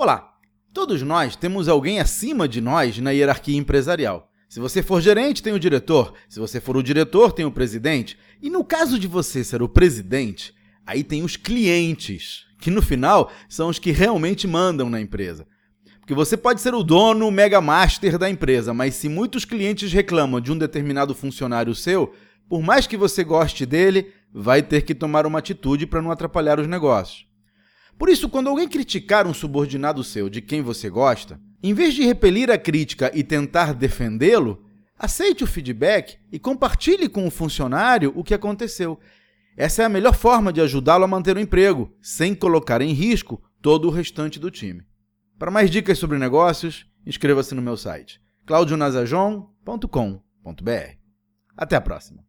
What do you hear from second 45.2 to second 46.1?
Para mais dicas